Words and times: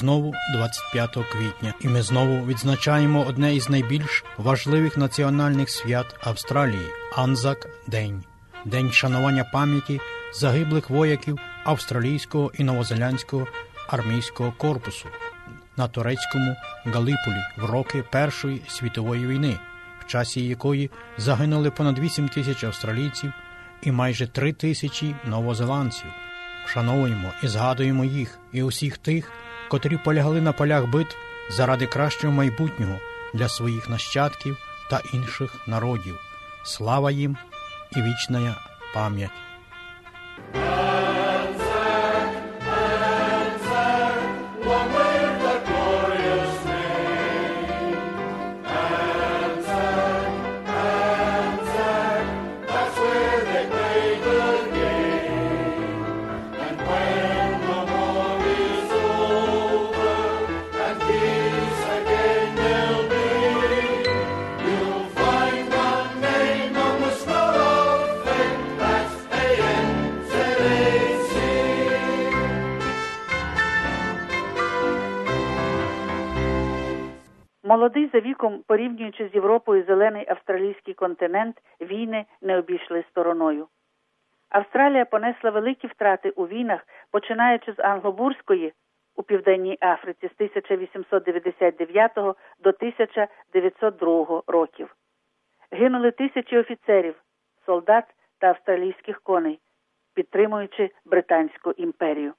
Знову 0.00 0.34
25 0.52 1.10
квітня, 1.10 1.74
і 1.80 1.88
ми 1.88 2.02
знову 2.02 2.46
відзначаємо 2.46 3.24
одне 3.28 3.54
із 3.54 3.70
найбільш 3.70 4.24
важливих 4.36 4.96
національних 4.96 5.70
свят 5.70 6.16
Австралії 6.20 6.86
Анзак 7.16 7.68
День, 7.86 8.24
день 8.64 8.92
шанування 8.92 9.44
пам'яті 9.52 10.00
загиблих 10.34 10.90
вояків 10.90 11.38
австралійського 11.64 12.52
і 12.58 12.64
новозеландського 12.64 13.46
армійського 13.88 14.52
корпусу 14.52 15.08
на 15.76 15.88
турецькому 15.88 16.56
Галиполі 16.84 17.42
в 17.56 17.64
роки 17.64 18.04
Першої 18.10 18.62
світової 18.68 19.26
війни, 19.26 19.58
в 20.00 20.06
часі 20.06 20.44
якої 20.44 20.90
загинули 21.16 21.70
понад 21.70 21.98
8 21.98 22.28
тисяч 22.28 22.64
австралійців 22.64 23.32
і 23.82 23.92
майже 23.92 24.26
3 24.26 24.52
тисячі 24.52 25.14
новозеландців. 25.24 26.10
Вшановуємо 26.66 27.32
і 27.42 27.48
згадуємо 27.48 28.04
їх 28.04 28.38
і 28.52 28.62
усіх 28.62 28.98
тих, 28.98 29.32
котрі 29.68 29.98
полягали 30.04 30.40
на 30.40 30.52
полях 30.52 30.86
битв 30.86 31.16
заради 31.50 31.86
кращого 31.86 32.32
майбутнього 32.32 32.98
для 33.34 33.48
своїх 33.48 33.88
нащадків 33.88 34.56
та 34.90 35.00
інших 35.12 35.54
народів. 35.66 36.18
Слава 36.64 37.10
їм 37.10 37.36
і 37.96 38.02
вічна 38.02 38.56
пам'ять. 38.94 39.30
Молодий 77.68 78.10
за 78.12 78.20
віком, 78.20 78.62
порівнюючи 78.66 79.28
з 79.28 79.34
Європою 79.34 79.84
зелений 79.84 80.24
австралійський 80.28 80.94
континент, 80.94 81.56
війни 81.80 82.24
не 82.42 82.58
обійшли 82.58 83.04
стороною. 83.10 83.68
Австралія 84.48 85.04
понесла 85.04 85.50
великі 85.50 85.88
втрати 85.88 86.30
у 86.30 86.46
війнах, 86.46 86.86
починаючи 87.10 87.72
з 87.72 87.78
Англобурської 87.78 88.72
у 89.16 89.22
Південній 89.22 89.78
Африці 89.80 90.28
з 90.28 90.32
1899 90.34 92.14
до 92.14 92.70
1902 92.70 94.42
років. 94.46 94.96
Гинули 95.70 96.10
тисячі 96.10 96.58
офіцерів, 96.58 97.14
солдат 97.66 98.04
та 98.38 98.46
австралійських 98.46 99.20
коней, 99.20 99.60
підтримуючи 100.14 100.90
Британську 101.04 101.70
імперію. 101.70 102.34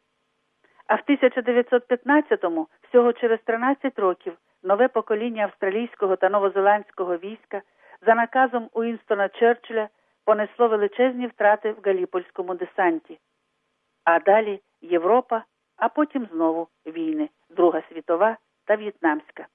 А 0.88 0.96
в 0.96 1.02
1915-му, 1.10 2.68
всього 2.82 3.14
через 3.14 3.40
13 3.46 4.00
років, 4.00 4.38
нове 4.64 4.88
покоління 4.88 5.44
австралійського 5.44 6.16
та 6.16 6.30
новозеландського 6.30 7.18
війська 7.18 7.62
за 8.06 8.16
наказом 8.16 8.70
Уінстона 8.74 9.30
Черчилля 9.30 9.90
понесло 10.26 10.68
величезні 10.68 11.28
втрати 11.28 11.72
в 11.72 11.78
Галіпольському 11.84 12.56
десанті. 12.56 13.20
А 14.04 14.20
далі 14.20 14.62
Європа, 14.82 15.44
а 15.78 15.90
потім 15.90 16.28
знову 16.32 16.68
війни, 16.86 17.30
Друга 17.50 17.82
світова 17.90 18.38
та 18.66 18.76
В'єтнамська. 18.76 19.48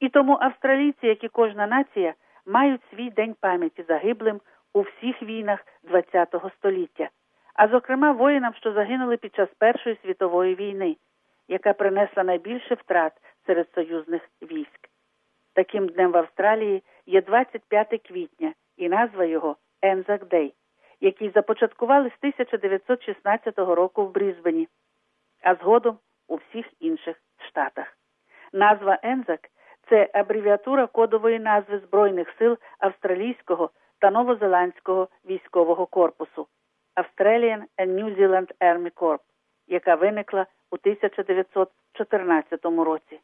І 0.00 0.08
тому 0.08 0.38
австралійці, 0.40 1.06
як 1.06 1.24
і 1.24 1.28
кожна 1.28 1.66
нація, 1.66 2.14
мають 2.46 2.80
свій 2.90 3.10
день 3.10 3.34
пам'яті 3.40 3.84
загиблим 3.88 4.40
у 4.74 4.80
всіх 4.80 5.22
війнах 5.22 5.66
ХХ 5.90 6.50
століття, 6.58 7.08
а 7.54 7.68
зокрема 7.68 8.12
воїнам, 8.12 8.54
що 8.54 8.72
загинули 8.72 9.16
під 9.16 9.34
час 9.34 9.48
Першої 9.58 9.98
світової 10.02 10.54
війни, 10.54 10.96
яка 11.48 11.72
принесла 11.72 12.24
найбільше 12.24 12.74
втрат 12.74 13.12
серед 13.46 13.66
союзних 13.74 14.22
військ. 14.42 14.90
Таким 15.54 15.88
днем 15.88 16.12
в 16.12 16.16
Австралії 16.16 16.82
є 17.06 17.22
25 17.22 18.00
квітня 18.08 18.54
і 18.76 18.88
назва 18.88 19.24
його 19.24 19.56
Ензак 19.82 20.24
Дей, 20.24 20.54
який 21.00 21.30
започаткували 21.30 22.10
з 22.10 22.18
1916 22.18 23.58
року 23.58 24.06
в 24.06 24.12
Брізбені, 24.12 24.68
а 25.42 25.54
згодом 25.54 25.98
у 26.28 26.36
всіх 26.36 26.66
інших 26.80 27.16
штатах. 27.48 27.98
Назва 28.52 28.98
Ензак 29.02 29.40
це 29.88 30.10
абревіатура 30.14 30.86
кодової 30.86 31.38
назви 31.38 31.78
Збройних 31.78 32.34
сил 32.38 32.58
австралійського 32.78 33.70
та 33.98 34.10
новозеландського 34.10 35.08
військового 35.24 35.86
корпусу 35.86 36.46
Australian 36.96 37.62
and 37.78 37.94
New 37.94 38.18
Zealand 38.18 38.50
Army 38.60 38.92
Corps, 38.92 39.20
яка 39.66 39.94
виникла 39.94 40.46
у 40.70 40.74
1914 40.74 42.64
році. 42.64 43.20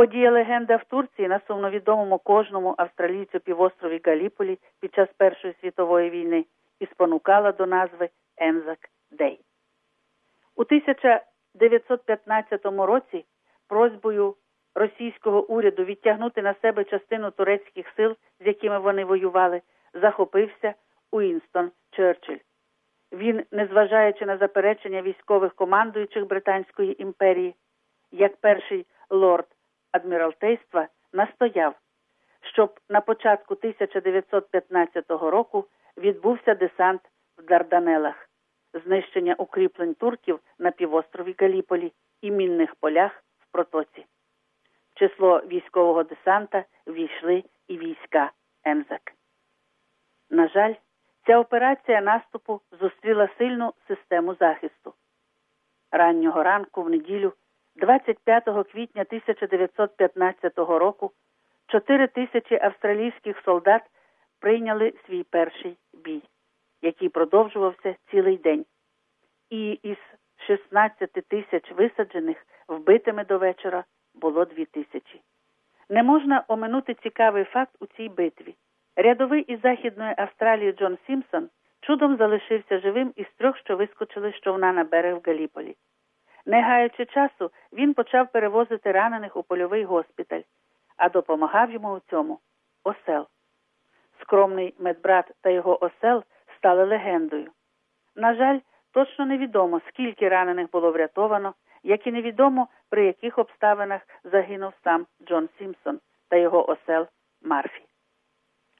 Подія 0.00 0.30
легенда 0.30 0.76
в 0.76 0.84
Турції 0.84 1.28
на 1.28 1.40
сумновідомому 1.46 2.18
кожному 2.18 2.74
австралійцю 2.78 3.40
півострові 3.40 4.00
Галіполі 4.04 4.58
під 4.80 4.94
час 4.94 5.08
Першої 5.16 5.54
світової 5.60 6.10
війни 6.10 6.44
і 6.78 6.86
спонукала 6.86 7.52
до 7.52 7.66
назви 7.66 8.08
Ензак 8.36 8.78
Дей. 9.10 9.40
У 10.56 10.62
1915 10.62 12.66
році 12.66 13.24
просьбою 13.68 14.36
російського 14.74 15.46
уряду 15.46 15.84
відтягнути 15.84 16.42
на 16.42 16.54
себе 16.54 16.84
частину 16.84 17.30
турецьких 17.30 17.86
сил, 17.96 18.16
з 18.40 18.46
якими 18.46 18.78
вони 18.78 19.04
воювали, 19.04 19.62
захопився 19.94 20.74
Уінстон 21.12 21.70
Черчилль. 21.90 22.38
Він, 23.12 23.44
незважаючи 23.50 24.26
на 24.26 24.36
заперечення 24.36 25.02
військових 25.02 25.54
командуючих 25.54 26.26
Британської 26.26 27.02
імперії, 27.02 27.54
як 28.12 28.36
перший 28.36 28.86
лорд 29.10 29.46
адміралтейства, 29.92 30.88
настояв, 31.12 31.74
щоб 32.40 32.80
на 32.88 33.00
початку 33.00 33.54
1915 33.54 35.10
року 35.10 35.64
відбувся 35.96 36.54
десант 36.54 37.02
в 37.38 37.42
Дарданелах, 37.42 38.28
знищення 38.84 39.34
укріплень 39.34 39.94
турків 39.94 40.40
на 40.58 40.70
півострові 40.70 41.34
Галіполі 41.38 41.92
і 42.20 42.30
мінних 42.30 42.74
полях 42.74 43.24
в 43.38 43.52
протоці. 43.52 44.06
В 44.94 44.98
число 44.98 45.38
військового 45.38 46.02
десанта 46.02 46.64
війшли 46.86 47.44
і 47.68 47.78
війська 47.78 48.32
Ензак. 48.64 49.12
На 50.30 50.48
жаль, 50.48 50.74
Ця 51.26 51.38
операція 51.38 52.00
наступу 52.00 52.60
зустріла 52.80 53.28
сильну 53.38 53.72
систему 53.88 54.34
захисту. 54.34 54.94
Раннього 55.90 56.42
ранку 56.42 56.82
в 56.82 56.90
неділю, 56.90 57.32
25 57.80 58.44
квітня 58.44 59.02
1915 59.02 60.58
року, 60.58 61.10
4 61.66 62.06
тисячі 62.06 62.58
австралійських 62.62 63.42
солдат 63.44 63.82
прийняли 64.40 64.92
свій 65.06 65.22
перший 65.22 65.76
бій, 66.04 66.22
який 66.82 67.08
продовжувався 67.08 67.94
цілий 68.10 68.36
день. 68.36 68.64
І 69.50 69.70
із 69.82 69.96
16 70.46 71.12
тисяч 71.12 71.72
висаджених 71.72 72.46
вбитими 72.68 73.24
до 73.24 73.38
вечора 73.38 73.84
було 74.14 74.44
2 74.44 74.64
тисячі. 74.64 75.20
Не 75.88 76.02
можна 76.02 76.44
оминути 76.48 76.94
цікавий 76.94 77.44
факт 77.44 77.72
у 77.80 77.86
цій 77.86 78.08
битві. 78.08 78.54
Рядовий 78.96 79.42
із 79.42 79.60
Західної 79.60 80.14
Австралії 80.16 80.72
Джон 80.72 80.98
Сімпсон 81.06 81.48
чудом 81.80 82.16
залишився 82.16 82.80
живим 82.80 83.12
із 83.16 83.26
трьох, 83.38 83.58
що 83.58 83.76
вискочили 83.76 84.32
з 84.32 84.40
човна 84.40 84.72
на 84.72 84.84
берег 84.84 85.16
в 85.16 85.20
Галіполі. 85.26 85.76
Не 86.46 86.62
гаючи 86.62 87.04
часу, 87.04 87.50
він 87.72 87.94
почав 87.94 88.32
перевозити 88.32 88.92
ранених 88.92 89.36
у 89.36 89.42
польовий 89.42 89.84
госпіталь, 89.84 90.42
а 90.96 91.08
допомагав 91.08 91.70
йому 91.70 91.92
у 91.94 92.00
цьому 92.10 92.38
осел. 92.84 93.26
Скромний 94.20 94.74
медбрат 94.78 95.32
та 95.40 95.50
його 95.50 95.84
осел 95.84 96.24
стали 96.56 96.84
легендою. 96.84 97.50
На 98.16 98.34
жаль, 98.34 98.58
точно 98.92 99.26
невідомо, 99.26 99.80
скільки 99.88 100.28
ранених 100.28 100.70
було 100.70 100.92
врятовано, 100.92 101.54
як 101.82 102.06
і 102.06 102.12
невідомо, 102.12 102.68
при 102.90 103.06
яких 103.06 103.38
обставинах 103.38 104.00
загинув 104.24 104.72
сам 104.84 105.06
Джон 105.28 105.48
Сімпсон 105.58 106.00
та 106.28 106.36
його 106.36 106.70
осел 106.70 107.06
Марфі. 107.42 107.82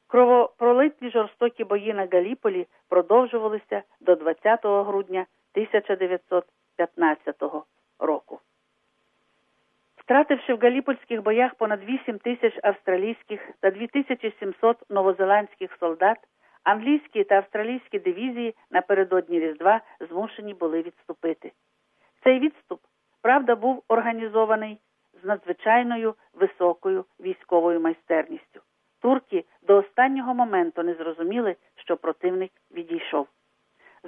Кровопролитні 0.06 1.10
жорстокі 1.10 1.64
бої 1.64 1.94
на 1.94 2.08
Галіполі 2.12 2.66
продовжувалися 2.88 3.82
до 4.00 4.14
20 4.14 4.60
грудня 4.64 5.26
1915 6.84 7.64
року. 7.98 8.40
Втративши 9.96 10.54
в 10.54 10.58
Галіпольських 10.58 11.22
боях 11.22 11.54
понад 11.54 11.84
8 11.84 12.18
тисяч 12.18 12.58
австралійських 12.62 13.50
та 13.60 13.70
2700 13.70 14.90
новозеландських 14.90 15.76
солдат, 15.80 16.18
англійські 16.64 17.24
та 17.24 17.34
австралійські 17.34 17.98
дивізії 17.98 18.54
напередодні 18.70 19.40
Різдва 19.40 19.80
змушені 20.10 20.54
були 20.54 20.82
відступити. 20.82 21.52
Цей 22.24 22.38
відступ 22.38 22.80
правда, 23.22 23.56
був 23.56 23.82
організований 23.88 24.78
з 25.22 25.24
надзвичайною 25.24 26.14
високою 26.34 27.04
військовою 27.20 27.80
майстерністю. 27.80 28.60
Турки 29.00 29.44
до 29.62 29.76
останнього 29.76 30.34
моменту 30.34 30.82
не 30.82 30.94
зрозуміли, 30.94 31.56
що 31.76 31.96
противник 31.96 32.52
відійшов. 32.70 33.26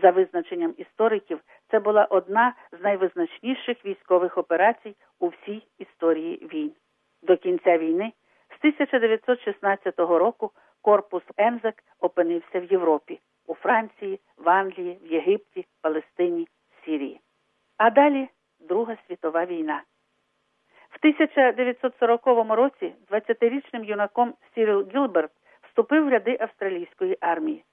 За 0.02 0.10
визначенням 0.10 0.74
істориків, 0.76 1.40
це 1.72 1.80
була 1.80 2.04
одна 2.04 2.54
з 2.72 2.82
найвизначніших 2.82 3.84
військових 3.84 4.38
операцій 4.38 4.96
у 5.20 5.28
всій 5.28 5.62
історії 5.78 6.48
війн. 6.52 6.72
До 7.22 7.36
кінця 7.36 7.78
війни 7.78 8.12
з 8.50 8.58
1916 8.58 9.98
року 9.98 10.50
корпус 10.82 11.22
Ензак 11.36 11.74
опинився 12.00 12.60
в 12.60 12.64
Європі 12.64 13.20
у 13.46 13.54
Франції, 13.54 14.20
в 14.36 14.48
Англії, 14.48 14.98
в 15.02 15.12
Єгипті, 15.12 15.66
Палестині, 15.82 16.48
Сірії. 16.84 17.20
А 17.76 17.90
далі 17.90 18.28
Друга 18.60 18.96
світова 19.06 19.44
війна. 19.44 19.82
В 20.90 20.96
1940 21.00 22.26
році 22.50 22.94
20-річним 23.10 23.84
юнаком 23.84 24.34
Сіріл 24.54 24.88
Гілберт 24.94 25.32
вступив 25.68 26.04
в 26.04 26.08
ряди 26.08 26.36
австралійської 26.40 27.18
армії, 27.20 27.64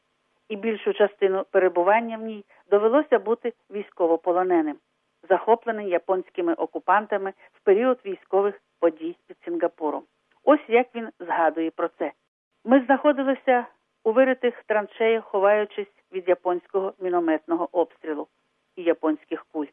і 0.50 0.56
більшу 0.56 0.94
частину 0.94 1.46
перебування 1.52 2.18
в 2.18 2.22
ній 2.22 2.46
довелося 2.70 3.20
бути 3.20 3.54
військовополоненим, 3.72 4.78
захопленим 5.30 5.88
японськими 5.88 6.54
окупантами 6.54 7.34
в 7.54 7.60
період 7.64 8.00
військових 8.06 8.62
подій 8.80 9.16
під 9.28 9.38
Сінгапуром. 9.46 10.04
Ось 10.44 10.70
як 10.70 10.88
він 10.96 11.10
згадує 11.20 11.72
про 11.72 11.88
це. 11.88 12.12
Ми 12.66 12.86
знаходилися 12.86 13.66
у 14.04 14.12
виритих 14.12 14.64
траншеях, 14.64 15.26
ховаючись 15.26 15.94
від 16.12 16.30
японського 16.30 16.94
мінометного 17.00 17.70
обстрілу 17.72 18.28
і 18.76 18.84
японських 18.84 19.46
куль. 19.52 19.68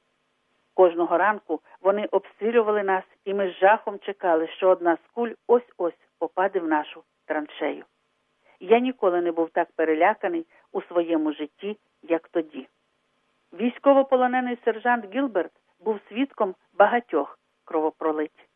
Кожного 0.75 1.19
ранку 1.19 1.61
вони 1.81 2.07
обстрілювали 2.11 2.83
нас, 2.83 3.05
і 3.25 3.35
ми 3.35 3.51
з 3.51 3.53
жахом 3.53 3.99
чекали, 3.99 4.49
що 4.49 4.69
одна 4.69 4.97
з 4.97 5.13
куль 5.15 5.31
ось 5.47 5.73
ось 5.79 5.99
попаде 6.19 6.59
в 6.61 6.69
нашу 6.69 7.03
траншею. 7.27 7.85
Я 8.61 8.79
ніколи 8.79 9.21
не 9.21 9.33
був 9.33 9.51
так 9.51 9.69
переляканий 9.77 10.47
у 10.77 10.83
своєму 10.83 11.33
житті, 11.33 11.77
як 12.03 12.29
тоді. 12.29 12.69
Військовополонений 13.53 14.59
сержант 14.65 15.15
Гілберт 15.15 15.53
був 15.81 16.01
свідком 16.09 16.55
багатьох 16.79 17.39
кровопролить. 17.65 18.49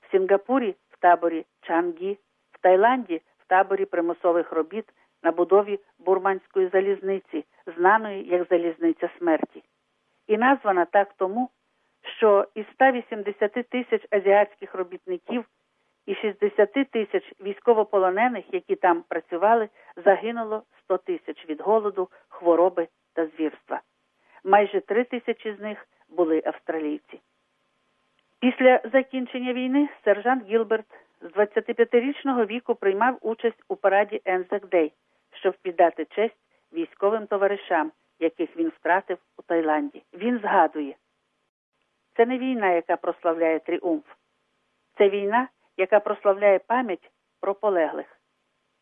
В 0.00 0.10
Сінгапурі 0.10 0.74
в 0.90 0.98
таборі 1.00 1.46
Чангі, 1.60 2.18
в 2.52 2.58
Таїланді 2.60 3.22
в 3.38 3.46
таборі 3.46 3.84
примусових 3.84 4.52
робіт 4.52 4.84
на 5.22 5.32
будові 5.32 5.80
бурманської 5.98 6.68
залізниці, 6.68 7.44
знаної 7.76 8.24
як 8.24 8.46
залізниця 8.50 9.10
смерті, 9.18 9.62
і 10.26 10.36
названа 10.36 10.84
так 10.84 11.14
тому, 11.16 11.50
що 12.18 12.46
із 12.54 12.64
180 12.72 13.52
тисяч 13.52 14.06
азіатських 14.10 14.74
робітників 14.74 15.44
і 16.06 16.14
60 16.14 16.72
тисяч 16.90 17.32
військовополонених, 17.40 18.44
які 18.52 18.76
там 18.76 19.04
працювали, 19.08 19.68
загинуло 20.04 20.62
100 20.84 20.98
тисяч 20.98 21.48
від 21.48 21.60
голоду, 21.60 22.08
хвороби 22.28 22.88
та 23.14 23.26
звірства. 23.26 23.80
Майже 24.44 24.80
3 24.80 25.04
тисячі 25.04 25.56
з 25.56 25.60
них 25.60 25.88
були 26.08 26.42
австралійці. 26.46 27.20
Після 28.40 28.80
закінчення 28.92 29.52
війни 29.52 29.88
сержант 30.04 30.44
Гілберт 30.46 30.86
з 31.20 31.26
25-річного 31.26 32.44
віку 32.46 32.74
приймав 32.74 33.18
участь 33.20 33.64
у 33.68 33.76
параді 33.76 34.20
Ензак 34.24 34.66
Дей, 34.66 34.92
щоб 35.32 35.54
віддати 35.64 36.04
честь 36.04 36.36
військовим 36.72 37.26
товаришам, 37.26 37.92
яких 38.18 38.56
він 38.56 38.68
втратив 38.68 39.18
у 39.38 39.42
Таїланді. 39.42 40.02
Він 40.14 40.38
згадує, 40.38 40.94
це 42.16 42.26
не 42.26 42.38
війна, 42.38 42.70
яка 42.70 42.96
прославляє 42.96 43.58
тріумф, 43.58 44.04
це 44.98 45.08
війна, 45.08 45.48
яка 45.76 46.00
прославляє 46.00 46.58
пам'ять 46.58 47.10
про 47.40 47.54
полеглих. 47.54 48.06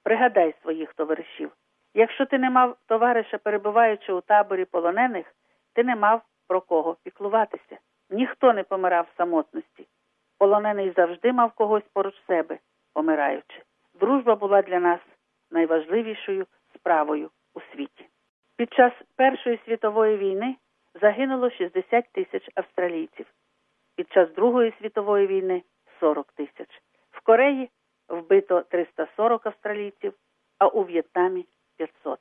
Пригадай 0.03 0.55
своїх 0.63 0.95
товаришів. 0.95 1.53
Якщо 1.95 2.27
ти 2.27 2.39
не 2.39 2.51
мав 2.51 2.77
товариша, 2.87 3.39
перебуваючи 3.39 4.13
у 4.13 4.21
таборі 4.21 4.65
полонених, 4.65 5.35
ти 5.73 5.85
не 5.85 5.97
мав 5.97 6.23
про 6.49 6.61
кого 6.61 6.97
піклуватися. 7.03 7.79
Ніхто 8.11 8.53
не 8.53 8.63
помирав 8.63 9.07
в 9.13 9.17
самотності. 9.17 9.87
Полонений 10.39 10.93
завжди 10.97 11.33
мав 11.33 11.53
когось 11.53 11.89
поруч 11.93 12.15
себе, 12.27 12.59
помираючи. 12.95 13.63
Дружба 14.01 14.35
була 14.35 14.63
для 14.63 14.81
нас 14.81 15.01
найважливішою 15.51 16.47
справою 16.75 17.31
у 17.55 17.61
світі. 17.61 18.09
Під 18.57 18.73
час 18.73 18.93
Першої 19.17 19.61
світової 19.65 20.17
війни 20.17 20.57
загинуло 21.01 21.51
60 21.51 22.13
тисяч 22.13 22.51
австралійців. 22.55 23.27
Під 23.97 24.13
час 24.13 24.35
Другої 24.35 24.75
світової 24.81 25.27
війни 25.27 25.63
40 26.05 26.33
тисяч. 26.33 26.69
В 27.11 27.21
Кореї 27.21 27.71
вбито 28.09 28.61
340 28.61 29.47
австралійців, 29.47 30.15
а 30.59 30.67
у 30.67 30.85
В'єтнамі 30.85 31.47
500. 31.77 32.19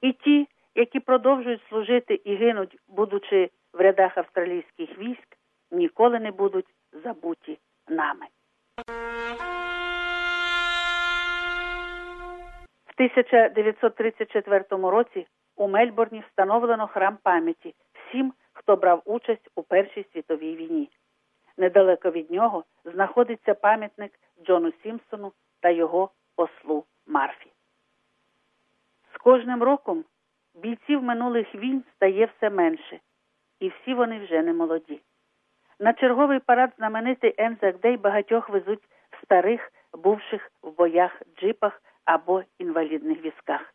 І 0.00 0.12
ті, 0.12 0.48
які 0.74 1.00
продовжують 1.00 1.62
служити 1.68 2.14
і 2.14 2.34
гинуть, 2.34 2.78
будучи 2.88 3.50
в 3.72 3.80
рядах 3.80 4.18
австралійських 4.18 4.98
військ, 4.98 5.36
ніколи 5.70 6.20
не 6.20 6.30
будуть 6.30 6.74
забуті 7.04 7.58
нами. 7.88 8.26
В 12.86 12.92
1934 12.94 14.64
році 14.70 15.26
у 15.56 15.68
Мельбурні 15.68 16.24
встановлено 16.28 16.86
храм 16.86 17.18
пам'яті 17.22 17.74
всім, 17.92 18.32
хто 18.52 18.76
брав 18.76 19.02
участь 19.04 19.50
у 19.54 19.62
Першій 19.62 20.06
світовій 20.12 20.56
війні. 20.56 20.90
Недалеко 21.58 22.10
від 22.10 22.30
нього 22.30 22.64
знаходиться 22.84 23.54
пам'ятник 23.54 24.12
Джону 24.46 24.72
Сімпсону 24.82 25.32
та 25.60 25.70
його 25.70 26.10
ослу 26.36 26.84
Марфі. 27.06 27.50
З 29.14 29.18
кожним 29.18 29.62
роком 29.62 30.04
бійців 30.54 31.02
минулих 31.02 31.54
війн 31.54 31.84
стає 31.96 32.26
все 32.26 32.50
менше, 32.50 33.00
і 33.60 33.68
всі 33.68 33.94
вони 33.94 34.18
вже 34.18 34.42
не 34.42 34.52
молоді. 34.52 35.00
На 35.78 35.92
черговий 35.92 36.38
парад 36.38 36.70
знаменитий 36.76 37.34
Ензак 37.38 37.80
Дей 37.80 37.96
багатьох 37.96 38.48
везуть 38.48 38.88
в 39.10 39.24
старих, 39.24 39.72
бувших 39.92 40.52
в 40.62 40.70
боях 40.76 41.22
джипах 41.36 41.82
або 42.04 42.42
інвалідних 42.58 43.24
візках. 43.24 43.74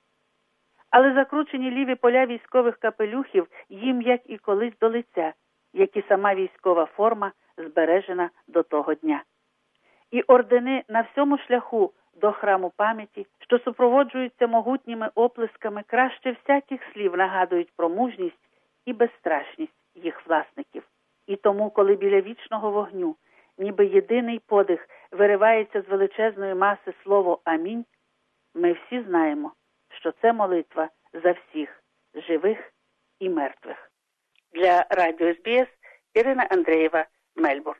Але 0.89 1.13
закручені 1.13 1.71
ліві 1.71 1.95
поля 1.95 2.25
військових 2.25 2.77
капелюхів 2.77 3.47
їм, 3.69 4.01
як 4.01 4.21
і 4.25 4.37
колись 4.37 4.77
до 4.81 4.89
лиця, 4.89 5.33
як 5.73 5.97
і 5.97 6.03
сама 6.09 6.35
військова 6.35 6.85
форма 6.85 7.31
збережена 7.59 8.29
до 8.47 8.63
того 8.63 8.93
дня. 8.93 9.23
І 10.11 10.21
ордени 10.21 10.83
на 10.87 11.01
всьому 11.01 11.37
шляху 11.37 11.93
до 12.21 12.31
храму 12.31 12.71
пам'яті, 12.75 13.27
що 13.39 13.59
супроводжуються 13.59 14.47
могутніми 14.47 15.09
оплесками, 15.15 15.83
краще 15.87 16.31
всяких 16.31 16.81
слів 16.93 17.17
нагадують 17.17 17.71
про 17.75 17.89
мужність 17.89 18.49
і 18.85 18.93
безстрашність 18.93 19.73
їх 19.95 20.27
власників. 20.27 20.83
І 21.27 21.35
тому, 21.35 21.69
коли 21.69 21.95
біля 21.95 22.21
вічного 22.21 22.71
вогню, 22.71 23.15
ніби 23.57 23.85
єдиний 23.85 24.39
подих 24.39 24.89
виривається 25.11 25.81
з 25.81 25.87
величезної 25.87 26.55
маси 26.55 26.93
слово 27.03 27.41
Амінь, 27.43 27.85
ми 28.55 28.73
всі 28.73 29.01
знаємо, 29.01 29.53
що 29.89 30.11
це 30.11 30.33
молитва 30.33 30.89
за 31.23 31.31
всіх 31.31 31.83
живих 32.13 32.73
і 33.19 33.29
мертвих. 33.29 33.91
Для 34.53 34.85
радіо 34.89 35.33
СБС 35.33 35.67
Ірина 36.13 36.47
Андреєва, 36.49 37.05
Melbourne. 37.39 37.78